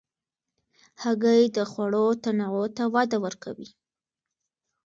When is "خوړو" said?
1.71-2.07